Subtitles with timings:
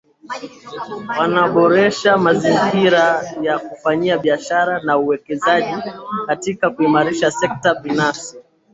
[1.19, 3.03] Wanaboresha mazingira
[3.41, 5.81] ya ufanyaji biashara na uwekezaji
[6.27, 8.37] katika kuimarisha sekta binafsi